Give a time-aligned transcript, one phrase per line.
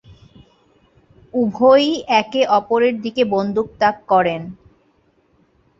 [1.33, 1.89] উভয়ই
[2.19, 4.41] একে অপরের দিকে বন্দুক তাক করেন।